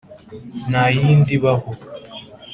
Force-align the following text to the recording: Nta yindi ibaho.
Nta 0.69 0.83
yindi 0.97 1.31
ibaho. 1.37 1.69